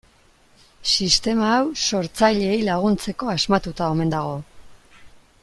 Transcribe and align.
Sistema 0.93 1.49
hau 1.57 1.67
sortzaileei 1.81 2.57
laguntzeko 2.71 3.31
asmatuta 3.35 3.93
omen 3.97 4.17
dago. 4.17 4.35